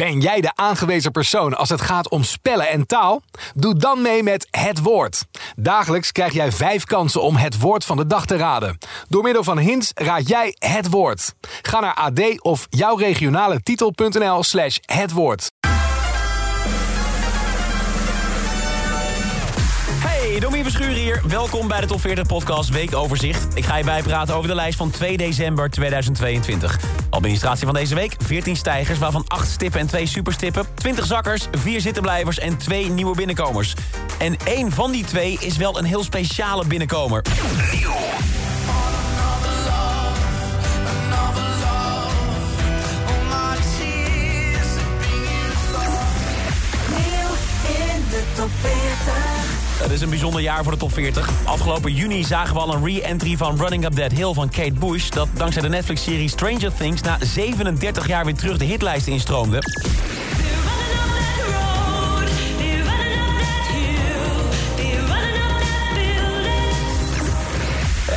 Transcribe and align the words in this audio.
Ben 0.00 0.20
jij 0.20 0.40
de 0.40 0.50
aangewezen 0.54 1.10
persoon 1.10 1.56
als 1.56 1.68
het 1.68 1.80
gaat 1.80 2.08
om 2.08 2.22
spellen 2.22 2.68
en 2.68 2.86
taal? 2.86 3.22
Doe 3.54 3.74
dan 3.74 4.02
mee 4.02 4.22
met 4.22 4.48
Het 4.50 4.80
Woord. 4.82 5.24
Dagelijks 5.56 6.12
krijg 6.12 6.32
jij 6.32 6.52
vijf 6.52 6.84
kansen 6.84 7.22
om 7.22 7.36
het 7.36 7.60
woord 7.60 7.84
van 7.84 7.96
de 7.96 8.06
dag 8.06 8.26
te 8.26 8.36
raden. 8.36 8.78
Door 9.08 9.22
middel 9.22 9.44
van 9.44 9.58
hints 9.58 9.90
raad 9.94 10.28
jij 10.28 10.56
het 10.58 10.90
woord. 10.90 11.34
Ga 11.62 11.80
naar 11.80 11.94
ad 11.94 12.42
of 12.42 12.66
jouw 12.70 12.96
regionale 12.96 13.62
titel.nl 13.62 14.42
slash 14.42 14.78
het 14.80 15.12
woord. 15.12 15.50
Domien 20.60 20.76
Verschuren 20.76 21.02
hier. 21.02 21.22
Welkom 21.28 21.68
bij 21.68 21.80
de 21.80 21.86
Top 21.86 22.00
40 22.00 22.26
Podcast 22.26 22.68
Weekoverzicht. 22.68 23.56
Ik 23.56 23.64
ga 23.64 23.76
je 23.76 23.84
bijpraten 23.84 24.34
over 24.34 24.48
de 24.48 24.54
lijst 24.54 24.76
van 24.76 24.90
2 24.90 25.16
december 25.16 25.70
2022. 25.70 26.78
Administratie 27.10 27.64
van 27.64 27.74
deze 27.74 27.94
week, 27.94 28.16
14 28.24 28.56
stijgers, 28.56 28.98
waarvan 28.98 29.24
8 29.26 29.50
stippen 29.50 29.80
en 29.80 29.86
2 29.86 30.06
superstippen. 30.06 30.66
20 30.74 31.06
zakkers, 31.06 31.48
4 31.52 31.80
zittenblijvers 31.80 32.38
en 32.38 32.56
2 32.56 32.90
nieuwe 32.90 33.16
binnenkomers. 33.16 33.74
En 34.18 34.36
één 34.44 34.72
van 34.72 34.90
die 34.90 35.04
twee 35.04 35.38
is 35.40 35.56
wel 35.56 35.78
een 35.78 35.84
heel 35.84 36.04
speciale 36.04 36.66
binnenkomer. 36.66 37.22
Het 49.90 49.98
is 49.98 50.04
een 50.04 50.10
bijzonder 50.10 50.40
jaar 50.40 50.62
voor 50.62 50.72
de 50.72 50.78
top 50.78 50.92
40. 50.92 51.30
Afgelopen 51.44 51.94
juni 51.94 52.24
zagen 52.24 52.54
we 52.54 52.60
al 52.60 52.74
een 52.74 52.84
re-entry 52.84 53.36
van 53.36 53.56
Running 53.56 53.84
Up 53.84 53.92
That 53.92 54.12
Hill 54.12 54.32
van 54.32 54.48
Kate 54.48 54.72
Bush... 54.72 55.08
dat 55.08 55.28
dankzij 55.32 55.62
de 55.62 55.68
Netflix-serie 55.68 56.28
Stranger 56.28 56.72
Things... 56.74 57.00
na 57.00 57.18
37 57.20 58.06
jaar 58.06 58.24
weer 58.24 58.34
terug 58.34 58.58
de 58.58 58.64
hitlijst 58.64 59.06
instroomde. 59.06 59.58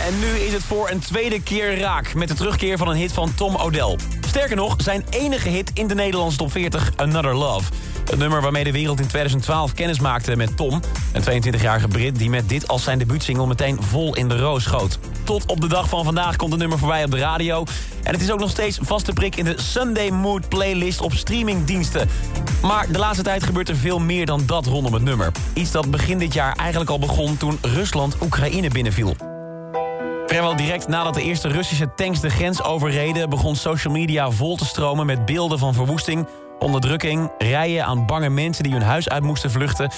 En 0.05 0.19
nu 0.19 0.27
is 0.27 0.53
het 0.53 0.63
voor 0.63 0.89
een 0.89 0.99
tweede 0.99 1.41
keer 1.41 1.79
raak... 1.79 2.13
met 2.13 2.27
de 2.27 2.33
terugkeer 2.33 2.77
van 2.77 2.87
een 2.87 2.97
hit 2.97 3.11
van 3.11 3.35
Tom 3.35 3.55
Odell. 3.55 3.97
Sterker 4.27 4.55
nog, 4.55 4.75
zijn 4.77 5.05
enige 5.09 5.49
hit 5.49 5.71
in 5.73 5.87
de 5.87 5.95
Nederlandse 5.95 6.37
top 6.37 6.51
40, 6.51 6.91
Another 6.95 7.35
Love... 7.35 7.71
Het 8.13 8.21
nummer 8.21 8.41
waarmee 8.41 8.63
de 8.63 8.71
wereld 8.71 8.99
in 8.99 9.07
2012 9.07 9.73
kennis 9.73 9.99
maakte 9.99 10.35
met 10.35 10.57
Tom. 10.57 10.81
Een 11.13 11.43
22-jarige 11.43 11.87
Brit 11.87 12.15
die 12.15 12.29
met 12.29 12.49
dit 12.49 12.67
als 12.67 12.83
zijn 12.83 12.99
debuutsingle 12.99 13.47
meteen 13.47 13.81
vol 13.81 14.15
in 14.15 14.27
de 14.27 14.37
roos 14.37 14.63
schoot. 14.63 14.99
Tot 15.23 15.45
op 15.45 15.61
de 15.61 15.67
dag 15.67 15.89
van 15.89 16.03
vandaag 16.03 16.35
komt 16.35 16.51
het 16.51 16.59
nummer 16.59 16.77
voorbij 16.77 17.03
op 17.03 17.11
de 17.11 17.17
radio. 17.17 17.63
En 18.03 18.13
het 18.13 18.21
is 18.21 18.31
ook 18.31 18.39
nog 18.39 18.49
steeds 18.49 18.77
vaste 18.81 19.13
prik 19.13 19.35
in 19.35 19.45
de 19.45 19.61
Sunday 19.61 20.09
Mood 20.09 20.49
playlist 20.49 21.01
op 21.01 21.13
streamingdiensten. 21.13 22.09
Maar 22.61 22.91
de 22.91 22.99
laatste 22.99 23.23
tijd 23.23 23.43
gebeurt 23.43 23.69
er 23.69 23.75
veel 23.75 23.99
meer 23.99 24.25
dan 24.25 24.43
dat 24.45 24.65
rondom 24.65 24.93
het 24.93 25.03
nummer. 25.03 25.31
Iets 25.53 25.71
dat 25.71 25.91
begin 25.91 26.17
dit 26.17 26.33
jaar 26.33 26.55
eigenlijk 26.55 26.89
al 26.89 26.99
begon 26.99 27.37
toen 27.37 27.57
Rusland 27.61 28.15
Oekraïne 28.21 28.69
binnenviel. 28.69 29.15
Vrijwel 30.27 30.55
direct 30.55 30.87
nadat 30.87 31.13
de 31.13 31.23
eerste 31.23 31.47
Russische 31.47 31.93
tanks 31.95 32.19
de 32.19 32.29
grens 32.29 32.63
overreden... 32.63 33.29
begon 33.29 33.55
social 33.55 33.93
media 33.93 34.31
vol 34.31 34.55
te 34.55 34.65
stromen 34.65 35.05
met 35.05 35.25
beelden 35.25 35.59
van 35.59 35.73
verwoesting 35.73 36.27
onderdrukking, 36.63 37.31
rijen 37.37 37.85
aan 37.85 38.05
bange 38.05 38.29
mensen 38.29 38.63
die 38.63 38.73
hun 38.73 38.81
huis 38.81 39.09
uit 39.09 39.23
moesten 39.23 39.51
vluchten. 39.51 39.91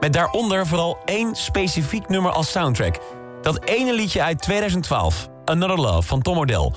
Met 0.00 0.12
daaronder 0.12 0.66
vooral 0.66 0.98
één 1.04 1.34
specifiek 1.34 2.08
nummer 2.08 2.32
als 2.32 2.50
soundtrack. 2.50 2.98
Dat 3.42 3.64
ene 3.64 3.94
liedje 3.94 4.22
uit 4.22 4.42
2012, 4.42 5.28
Another 5.44 5.80
Love 5.80 6.02
van 6.02 6.22
Tom 6.22 6.38
Odell. 6.38 6.72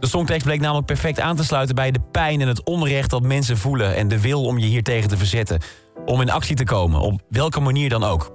De 0.00 0.06
songtekst 0.06 0.46
bleek 0.46 0.60
namelijk 0.60 0.86
perfect 0.86 1.20
aan 1.20 1.36
te 1.36 1.44
sluiten 1.44 1.74
bij 1.74 1.90
de 1.90 2.00
pijn 2.10 2.40
en 2.40 2.48
het 2.48 2.64
onrecht 2.64 3.10
dat 3.10 3.22
mensen 3.22 3.56
voelen... 3.56 3.96
en 3.96 4.08
de 4.08 4.20
wil 4.20 4.44
om 4.44 4.58
je 4.58 4.66
hier 4.66 4.82
tegen 4.82 5.08
te 5.08 5.16
verzetten. 5.16 5.60
Om 6.04 6.20
in 6.20 6.30
actie 6.30 6.56
te 6.56 6.64
komen, 6.64 7.00
op 7.00 7.20
welke 7.28 7.60
manier 7.60 7.88
dan 7.88 8.04
ook. 8.04 8.30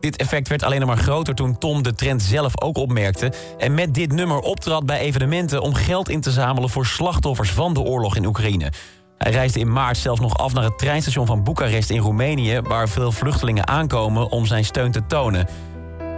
Dit 0.00 0.16
effect 0.16 0.48
werd 0.48 0.62
alleen 0.62 0.86
maar 0.86 0.96
groter 0.96 1.34
toen 1.34 1.58
Tom 1.58 1.82
de 1.82 1.94
trend 1.94 2.22
zelf 2.22 2.62
ook 2.62 2.76
opmerkte... 2.76 3.32
en 3.58 3.74
met 3.74 3.94
dit 3.94 4.12
nummer 4.12 4.38
optrad 4.38 4.86
bij 4.86 4.98
evenementen 4.98 5.62
om 5.62 5.74
geld 5.74 6.08
in 6.08 6.20
te 6.20 6.30
zamelen... 6.30 6.70
voor 6.70 6.86
slachtoffers 6.86 7.50
van 7.50 7.74
de 7.74 7.80
oorlog 7.80 8.16
in 8.16 8.26
Oekraïne. 8.26 8.72
Hij 9.18 9.32
reisde 9.32 9.58
in 9.58 9.72
maart 9.72 9.96
zelfs 9.96 10.20
nog 10.20 10.36
af 10.36 10.52
naar 10.52 10.64
het 10.64 10.78
treinstation 10.78 11.26
van 11.26 11.42
Boekarest 11.42 11.90
in 11.90 11.98
Roemenië... 11.98 12.60
waar 12.60 12.88
veel 12.88 13.12
vluchtelingen 13.12 13.68
aankomen 13.68 14.30
om 14.30 14.46
zijn 14.46 14.64
steun 14.64 14.92
te 14.92 15.06
tonen. 15.06 15.48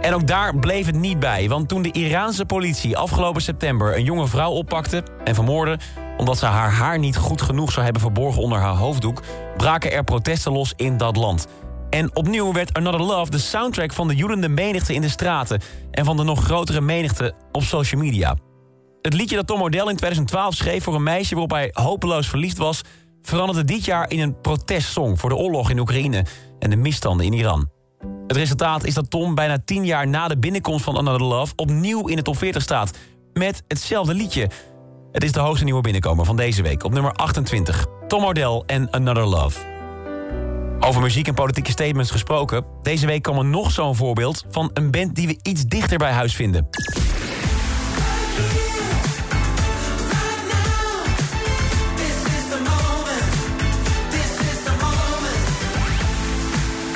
En 0.01 0.13
ook 0.13 0.27
daar 0.27 0.55
bleef 0.55 0.85
het 0.85 0.95
niet 0.95 1.19
bij, 1.19 1.49
want 1.49 1.67
toen 1.67 1.81
de 1.81 1.91
Iraanse 1.91 2.45
politie 2.45 2.97
afgelopen 2.97 3.41
september... 3.41 3.95
een 3.95 4.03
jonge 4.03 4.27
vrouw 4.27 4.51
oppakte 4.51 5.03
en 5.23 5.35
vermoordde... 5.35 5.79
omdat 6.17 6.37
ze 6.37 6.45
haar 6.45 6.71
haar 6.71 6.99
niet 6.99 7.17
goed 7.17 7.41
genoeg 7.41 7.71
zou 7.71 7.83
hebben 7.83 8.01
verborgen 8.01 8.41
onder 8.41 8.59
haar 8.59 8.75
hoofddoek... 8.75 9.21
braken 9.57 9.91
er 9.91 10.03
protesten 10.03 10.51
los 10.51 10.73
in 10.75 10.97
dat 10.97 11.15
land. 11.15 11.47
En 11.89 12.15
opnieuw 12.15 12.53
werd 12.53 12.73
Another 12.73 13.01
Love 13.01 13.31
de 13.31 13.39
soundtrack 13.39 13.93
van 13.93 14.07
de 14.07 14.15
joelende 14.15 14.49
menigte 14.49 14.93
in 14.93 15.01
de 15.01 15.09
straten... 15.09 15.61
en 15.91 16.05
van 16.05 16.17
de 16.17 16.23
nog 16.23 16.43
grotere 16.43 16.81
menigte 16.81 17.33
op 17.51 17.63
social 17.63 18.01
media. 18.01 18.35
Het 19.01 19.13
liedje 19.13 19.35
dat 19.35 19.47
Tom 19.47 19.61
Odell 19.61 19.79
in 19.79 19.95
2012 19.95 20.55
schreef 20.55 20.83
voor 20.83 20.95
een 20.95 21.03
meisje 21.03 21.31
waarop 21.31 21.51
hij 21.51 21.69
hopeloos 21.73 22.27
verliefd 22.27 22.57
was... 22.57 22.81
veranderde 23.21 23.63
dit 23.63 23.85
jaar 23.85 24.09
in 24.09 24.19
een 24.19 24.41
protestsong 24.41 25.19
voor 25.19 25.29
de 25.29 25.35
oorlog 25.35 25.69
in 25.69 25.79
Oekraïne 25.79 26.25
en 26.59 26.69
de 26.69 26.75
misstanden 26.75 27.25
in 27.25 27.33
Iran. 27.33 27.69
Het 28.27 28.37
resultaat 28.37 28.83
is 28.83 28.93
dat 28.93 29.09
Tom 29.09 29.35
bijna 29.35 29.57
tien 29.65 29.85
jaar 29.85 30.07
na 30.07 30.27
de 30.27 30.37
binnenkomst 30.37 30.83
van 30.83 30.97
Another 30.97 31.27
Love... 31.27 31.53
opnieuw 31.55 32.07
in 32.07 32.15
de 32.15 32.21
top 32.21 32.37
40 32.37 32.61
staat, 32.61 32.97
met 33.33 33.63
hetzelfde 33.67 34.13
liedje. 34.13 34.49
Het 35.11 35.23
is 35.23 35.31
de 35.31 35.39
hoogste 35.39 35.63
nieuwe 35.63 35.81
binnenkomer 35.81 36.25
van 36.25 36.35
deze 36.35 36.61
week, 36.61 36.83
op 36.83 36.93
nummer 36.93 37.11
28. 37.11 37.85
Tom 38.07 38.25
Odell 38.25 38.63
en 38.65 38.91
Another 38.91 39.25
Love. 39.25 39.59
Over 40.79 41.01
muziek 41.01 41.27
en 41.27 41.33
politieke 41.33 41.71
statements 41.71 42.11
gesproken... 42.11 42.65
deze 42.81 43.05
week 43.05 43.21
kwam 43.21 43.37
er 43.37 43.45
nog 43.45 43.71
zo'n 43.71 43.95
voorbeeld 43.95 44.45
van 44.49 44.69
een 44.73 44.91
band 44.91 45.15
die 45.15 45.27
we 45.27 45.39
iets 45.41 45.63
dichter 45.63 45.97
bij 45.97 46.11
huis 46.11 46.35
vinden. 46.35 46.69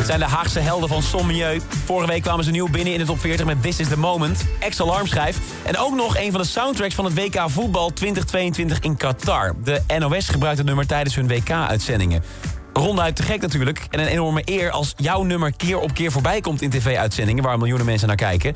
Zijn 0.05 0.19
de 0.19 0.25
Haagse 0.25 0.59
helden 0.59 0.89
van 0.89 1.03
Sommieu. 1.03 1.61
Vorige 1.85 2.11
week 2.11 2.21
kwamen 2.21 2.43
ze 2.43 2.51
nieuw 2.51 2.69
binnen 2.69 2.93
in 2.93 2.99
de 2.99 3.05
top 3.05 3.19
40 3.19 3.45
met 3.45 3.61
This 3.61 3.79
is 3.79 3.87
the 3.87 3.97
Moment. 3.97 4.45
Ex-alarmschijf. 4.59 5.37
En 5.63 5.77
ook 5.77 5.95
nog 5.95 6.17
een 6.17 6.31
van 6.31 6.41
de 6.41 6.47
soundtracks 6.47 6.95
van 6.95 7.05
het 7.05 7.13
WK 7.13 7.43
voetbal 7.47 7.93
2022 7.93 8.79
in 8.79 8.97
Qatar. 8.97 9.55
De 9.63 9.81
NOS 9.99 10.27
gebruikt 10.27 10.57
het 10.57 10.67
nummer 10.67 10.87
tijdens 10.87 11.15
hun 11.15 11.27
WK-uitzendingen. 11.27 12.23
Ronduit 12.73 13.15
te 13.15 13.23
gek 13.23 13.41
natuurlijk. 13.41 13.87
En 13.89 13.99
een 13.99 14.07
enorme 14.07 14.41
eer 14.45 14.71
als 14.71 14.93
jouw 14.97 15.23
nummer 15.23 15.53
keer 15.55 15.79
op 15.79 15.93
keer 15.93 16.11
voorbij 16.11 16.41
komt 16.41 16.61
in 16.61 16.69
tv-uitzendingen... 16.69 17.43
waar 17.43 17.57
miljoenen 17.57 17.85
mensen 17.85 18.07
naar 18.07 18.17
kijken. 18.17 18.55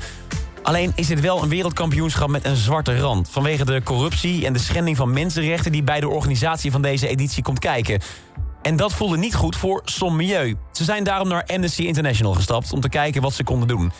Alleen 0.62 0.92
is 0.94 1.06
dit 1.06 1.20
wel 1.20 1.42
een 1.42 1.48
wereldkampioenschap 1.48 2.28
met 2.28 2.44
een 2.44 2.56
zwarte 2.56 2.98
rand... 2.98 3.28
vanwege 3.30 3.64
de 3.64 3.82
corruptie 3.82 4.46
en 4.46 4.52
de 4.52 4.58
schending 4.58 4.96
van 4.96 5.12
mensenrechten... 5.12 5.72
die 5.72 5.82
bij 5.82 6.00
de 6.00 6.08
organisatie 6.08 6.70
van 6.70 6.82
deze 6.82 7.08
editie 7.08 7.42
komt 7.42 7.58
kijken. 7.58 8.00
En 8.62 8.76
dat 8.76 8.92
voelde 8.92 9.16
niet 9.16 9.34
goed 9.34 9.56
voor 9.56 9.82
Sommieu. 9.84 10.56
Ze 10.72 10.84
zijn 10.84 11.04
daarom 11.04 11.28
naar 11.28 11.44
Amnesty 11.46 11.82
International 11.82 12.34
gestapt 12.34 12.72
om 12.72 12.80
te 12.80 12.88
kijken 12.88 13.22
wat 13.22 13.32
ze 13.32 13.44
konden 13.44 13.68
doen. 13.68 13.92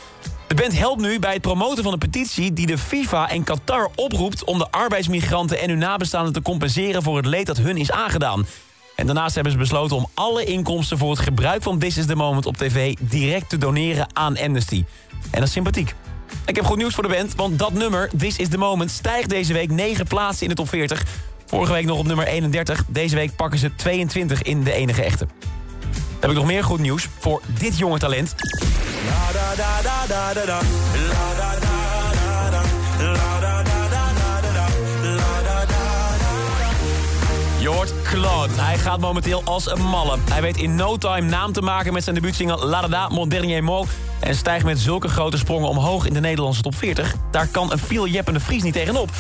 De 0.47 0.55
band 0.55 0.79
helpt 0.79 1.01
nu 1.01 1.19
bij 1.19 1.33
het 1.33 1.43
promoten 1.43 1.83
van 1.85 1.93
een 1.93 1.99
petitie 1.99 2.53
die 2.53 2.67
de 2.67 2.79
FIFA 2.79 3.29
en 3.29 3.45
Qatar 3.45 3.91
oproept... 3.95 4.45
om 4.45 4.59
de 4.59 4.71
arbeidsmigranten 4.71 5.59
en 5.61 5.69
hun 5.69 5.79
nabestaanden 5.79 6.33
te 6.33 6.43
compenseren 6.43 7.03
voor 7.03 7.17
het 7.17 7.27
leed 7.27 7.47
dat 7.47 7.57
hun 7.57 7.77
is 7.77 7.91
aangedaan. 7.91 8.47
En 8.97 9.07
daarnaast 9.07 9.35
hebben 9.35 9.53
ze 9.53 9.59
besloten 9.59 9.97
om 9.97 10.07
alle 10.15 10.45
inkomsten 10.45 10.99
voor 10.99 11.11
het 11.11 11.19
gebruik 11.19 11.63
van 11.63 11.79
This 11.79 11.97
is 11.97 12.07
the 12.07 12.17
Moment 12.17 12.47
op 12.47 12.57
tv... 12.57 12.97
direct 13.01 13.49
te 13.49 13.59
doneren 13.59 14.07
aan 14.13 14.39
Amnesty. 14.39 14.85
En 15.31 15.39
dat 15.39 15.43
is 15.43 15.53
sympathiek. 15.53 15.95
Ik 16.47 16.57
heb 16.57 16.65
goed 16.65 16.77
nieuws 16.77 16.95
voor 16.95 17.09
de 17.09 17.15
band, 17.15 17.35
want 17.35 17.59
dat 17.59 17.73
nummer, 17.73 18.11
This 18.19 18.37
is 18.37 18.49
the 18.49 18.59
Moment... 18.59 18.91
stijgt 18.91 19.29
deze 19.29 19.53
week 19.53 19.71
9 19.71 20.07
plaatsen 20.07 20.43
in 20.43 20.49
de 20.49 20.55
top 20.55 20.69
40... 20.69 21.05
Vorige 21.51 21.73
week 21.73 21.85
nog 21.85 21.99
op 21.99 22.07
nummer 22.07 22.27
31. 22.27 22.85
Deze 22.89 23.15
week 23.15 23.37
pakken 23.37 23.59
ze 23.59 23.75
22 23.75 24.43
in 24.43 24.63
de 24.63 24.73
enige 24.73 25.03
echte. 25.03 25.27
Heb 26.21 26.31
ik 26.31 26.37
nog 26.37 26.47
meer 26.47 26.65
goed 26.65 26.79
nieuws 26.79 27.09
voor 27.19 27.43
dit 27.59 27.79
jonge 27.79 27.99
talent. 27.99 28.35
Je 37.61 37.69
hoort. 37.69 37.93
Hij 38.57 38.79
gaat 38.79 39.01
momenteel 39.01 39.43
als 39.45 39.71
een 39.71 39.83
malle. 39.83 40.19
Hij 40.31 40.43
weet 40.43 40.57
in 40.57 40.75
no 40.75 40.97
time 40.97 41.29
naam 41.29 41.53
te 41.53 41.63
maken 41.63 41.93
met 41.93 42.05
zijn 42.05 42.15
debuutsingle 42.15 42.67
La 42.67 42.81
Da 42.81 42.89
Da 42.89 43.09
Mon 43.09 43.29
Dernier 43.29 43.65
Mot... 43.65 43.89
en 44.21 44.35
stijgt 44.35 44.65
met 44.65 44.79
zulke 44.79 45.09
grote 45.09 45.37
sprongen 45.37 45.69
omhoog 45.69 46.07
in 46.07 46.13
de 46.13 46.21
Nederlandse 46.21 46.63
top 46.63 46.75
40. 46.75 47.15
Daar 47.31 47.47
kan 47.47 47.73
een 47.73 47.79
veel 47.79 48.07
jeppende 48.07 48.41
Vries 48.41 48.63
niet 48.63 48.73
tegenop. 48.73 49.11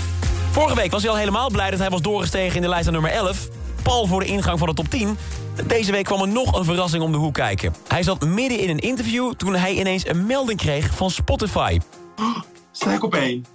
Vorige 0.50 0.74
week 0.74 0.90
was 0.90 1.02
hij 1.02 1.10
al 1.10 1.16
helemaal 1.16 1.50
blij 1.50 1.70
dat 1.70 1.78
hij 1.78 1.90
was 1.90 2.00
doorgestegen 2.00 2.56
in 2.56 2.62
de 2.62 2.68
lijst 2.68 2.86
aan 2.86 2.92
nummer 2.92 3.10
11. 3.10 3.48
Pal 3.82 4.06
voor 4.06 4.20
de 4.20 4.26
ingang 4.26 4.58
van 4.58 4.68
de 4.68 4.74
top 4.74 4.90
10. 4.90 5.18
Deze 5.66 5.92
week 5.92 6.04
kwam 6.04 6.20
er 6.20 6.28
nog 6.28 6.58
een 6.58 6.64
verrassing 6.64 7.02
om 7.02 7.12
de 7.12 7.18
hoek 7.18 7.34
kijken. 7.34 7.74
Hij 7.88 8.02
zat 8.02 8.24
midden 8.24 8.58
in 8.58 8.68
een 8.68 8.78
interview 8.78 9.32
toen 9.32 9.54
hij 9.54 9.74
ineens 9.74 10.06
een 10.06 10.26
melding 10.26 10.58
kreeg 10.58 10.94
van 10.94 11.10
Spotify. 11.10 11.78
Sta 12.72 12.92
ik 12.92 13.04
op 13.04 13.14
één? 13.14 13.46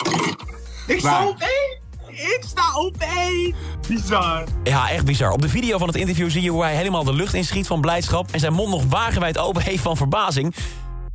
Ik 0.88 1.00
sta 1.00 1.28
op 1.28 1.40
één? 1.40 1.84
Ik 2.16 2.44
sta 2.48 2.80
op 2.80 2.96
één. 2.98 3.56
Bizar. 3.88 4.44
Ja, 4.64 4.90
echt 4.90 5.06
bizar. 5.06 5.32
Op 5.32 5.42
de 5.42 5.50
video 5.50 5.78
van 5.78 5.88
het 5.88 5.98
interview 5.98 6.30
zie 6.30 6.42
je 6.42 6.50
hoe 6.50 6.64
hij 6.64 6.76
helemaal 6.76 7.04
de 7.04 7.14
lucht 7.14 7.34
inschiet 7.34 7.68
van 7.68 7.82
blijdschap... 7.82 8.32
en 8.32 8.40
zijn 8.40 8.54
mond 8.54 8.70
nog 8.70 8.84
wagenwijd 8.90 9.38
open 9.38 9.62
heeft 9.62 9.82
van 9.82 9.98
verbazing. 9.98 10.56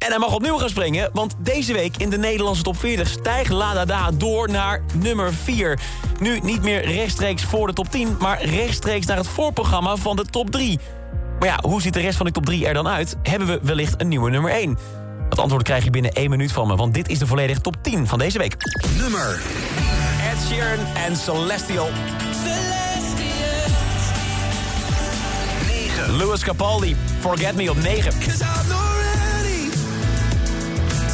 En 0.01 0.09
hij 0.09 0.19
mag 0.19 0.35
opnieuw 0.35 0.57
gaan 0.57 0.69
springen, 0.69 1.11
want 1.13 1.35
deze 1.39 1.73
week 1.73 1.97
in 1.97 2.11
de 2.11 2.19
Nederlandse 2.19 2.63
top 2.63 2.77
40... 2.77 3.09
stijgt 3.09 3.51
La 3.51 3.75
Dada 3.75 4.11
door 4.11 4.51
naar 4.51 4.83
nummer 4.95 5.35
4. 5.35 5.79
Nu 6.21 6.41
niet 6.43 6.63
meer 6.63 6.85
rechtstreeks 6.85 7.45
voor 7.45 7.67
de 7.67 7.73
top 7.73 7.91
10... 7.91 8.17
maar 8.19 8.45
rechtstreeks 8.45 9.07
naar 9.07 9.17
het 9.17 9.27
voorprogramma 9.27 9.97
van 9.97 10.17
de 10.17 10.25
top 10.25 10.51
3. 10.51 10.79
Maar 11.39 11.49
ja, 11.49 11.59
hoe 11.63 11.83
ziet 11.83 11.93
de 11.93 12.01
rest 12.01 12.17
van 12.17 12.27
de 12.27 12.33
top 12.33 12.47
3 12.47 12.67
er 12.67 12.75
dan 12.75 12.89
uit? 12.89 13.17
Hebben 13.23 13.49
we 13.49 13.61
wellicht 13.63 14.01
een 14.01 14.09
nieuwe 14.09 14.31
nummer 14.31 14.51
1? 14.51 14.79
Dat 15.29 15.39
antwoord 15.39 15.63
krijg 15.63 15.85
je 15.85 15.91
binnen 15.91 16.13
één 16.13 16.31
minuut 16.31 16.53
van 16.53 16.67
me, 16.67 16.77
want 16.77 16.95
dit 16.95 17.09
is 17.09 17.19
de 17.19 17.27
volledige 17.27 17.61
top 17.61 17.77
10 17.83 18.07
van 18.07 18.19
deze 18.19 18.39
week. 18.39 18.57
Nummer 18.99 19.43
Ed 20.31 20.39
Sheeran 20.49 20.87
en 21.07 21.17
Celestial. 21.17 21.89
9. 25.67 26.17
Louis 26.17 26.45
Capaldi, 26.45 26.97
Forget 27.21 27.55
Me 27.55 27.71
op 27.71 27.83
9. 27.83 28.13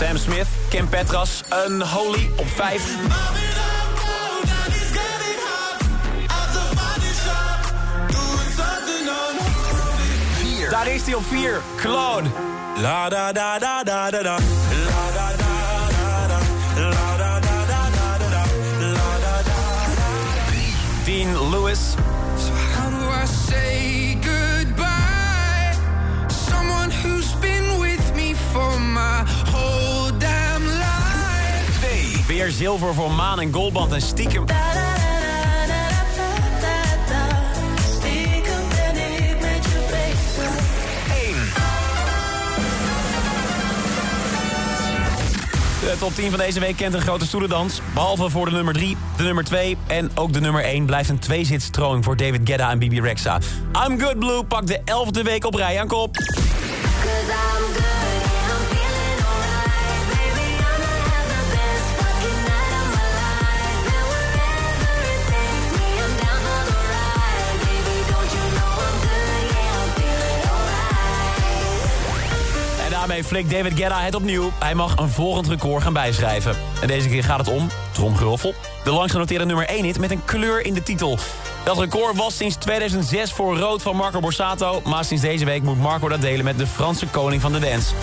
Sam 0.00 0.16
Smith, 0.16 0.48
Kim 0.70 0.88
Petras, 0.88 1.42
Unholy 1.66 2.30
op 2.36 2.48
5. 2.48 2.96
Daar 10.70 10.88
is 10.88 11.02
hij 11.04 11.14
op 11.14 11.24
4, 11.24 11.60
Claude. 11.76 12.28
La 12.76 13.08
da 13.08 13.32
da 13.32 13.58
da 13.58 13.82
da 13.82 14.10
da 14.10 14.22
da. 14.22 14.38
La 14.38 14.38
da 15.14 15.36
da 15.36 15.52
da 15.90 16.26
da. 16.28 16.38
La 16.88 17.16
da 17.16 17.40
da 17.40 17.66
da 17.66 17.88
da 17.90 18.18
da 18.18 18.28
da. 18.28 18.44
La 18.80 19.18
da 19.20 19.42
da. 19.42 19.58
Dean 21.04 21.50
Lewis. 21.50 21.94
How 22.74 22.90
do 22.90 23.22
I 23.22 23.26
say 23.26 24.09
Weer 32.40 32.50
zilver 32.50 32.94
voor 32.94 33.10
Maan 33.10 33.40
en 33.40 33.52
Goldband 33.52 33.92
en 33.92 34.00
stiekem. 34.02 34.44
Stiekem 37.78 38.68
ben 38.68 38.96
ik 38.96 39.40
met 39.40 39.64
je 39.64 39.86
bezig. 39.90 40.52
1. 41.22 41.34
De 45.80 45.96
top 45.98 46.14
10 46.14 46.30
van 46.30 46.38
deze 46.38 46.60
week 46.60 46.76
kent 46.76 46.94
een 46.94 47.00
grote 47.00 47.26
stoelendans. 47.26 47.80
Behalve 47.94 48.30
voor 48.30 48.44
de 48.44 48.52
nummer 48.52 48.74
3, 48.74 48.96
de 49.16 49.22
nummer 49.22 49.44
2 49.44 49.76
en 49.86 50.10
ook 50.14 50.32
de 50.32 50.40
nummer 50.40 50.64
1... 50.64 50.86
blijft 50.86 51.08
een 51.08 51.18
tweezitstroon 51.18 52.02
voor 52.02 52.16
David 52.16 52.40
Guetta 52.44 52.70
en 52.70 52.78
Bibi 52.78 53.00
Rexa. 53.00 53.38
I'm 53.86 54.00
Good 54.00 54.18
Blue 54.18 54.44
pakt 54.44 54.66
de 54.66 54.80
11e 54.80 55.22
week 55.22 55.44
op 55.44 55.54
rij 55.54 55.80
aan 55.80 55.88
kop. 55.88 56.16
Flikt 73.30 73.50
David 73.50 73.72
Guetta 73.76 74.00
het 74.00 74.14
opnieuw. 74.14 74.50
Hij 74.58 74.74
mag 74.74 74.96
een 74.96 75.08
volgend 75.08 75.48
record 75.48 75.82
gaan 75.82 75.92
bijschrijven. 75.92 76.56
En 76.80 76.86
deze 76.88 77.08
keer 77.08 77.24
gaat 77.24 77.38
het 77.38 77.48
om, 77.48 77.68
tromgeroffel, 77.92 78.54
de 78.84 78.90
langs 78.90 79.12
genoteerde 79.12 79.44
nummer 79.44 79.66
1 79.66 79.84
hit 79.84 79.98
met 79.98 80.10
een 80.10 80.24
kleur 80.24 80.64
in 80.64 80.74
de 80.74 80.82
titel. 80.82 81.18
Dat 81.64 81.78
record 81.78 82.16
was 82.16 82.36
sinds 82.36 82.56
2006 82.56 83.32
voor 83.32 83.58
rood 83.58 83.82
van 83.82 83.96
Marco 83.96 84.20
Borsato... 84.20 84.82
maar 84.84 85.04
sinds 85.04 85.22
deze 85.22 85.44
week 85.44 85.62
moet 85.62 85.78
Marco 85.78 86.08
dat 86.08 86.20
delen 86.20 86.44
met 86.44 86.58
de 86.58 86.66
Franse 86.66 87.06
koning 87.06 87.40
van 87.40 87.52
de 87.52 87.58
dance. 87.58 87.94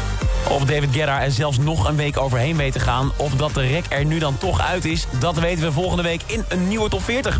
Of 0.49 0.63
David 0.63 0.89
Guetta 0.91 1.21
er 1.21 1.31
zelfs 1.31 1.57
nog 1.57 1.87
een 1.87 1.95
week 1.95 2.17
overheen 2.17 2.57
weet 2.57 2.73
te 2.73 2.79
gaan... 2.79 3.11
of 3.17 3.35
dat 3.35 3.53
de 3.53 3.67
rek 3.67 3.85
er 3.89 4.05
nu 4.05 4.19
dan 4.19 4.37
toch 4.37 4.61
uit 4.61 4.85
is... 4.85 5.07
dat 5.19 5.39
weten 5.39 5.63
we 5.63 5.71
volgende 5.71 6.03
week 6.03 6.21
in 6.25 6.45
een 6.47 6.67
nieuwe 6.67 6.89
top 6.89 7.03
40. 7.03 7.39